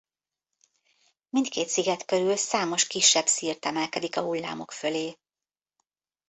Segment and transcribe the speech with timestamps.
[1.29, 5.17] Mindkét sziget körül számos kisebb szirt emelkedik a hullámok fölé.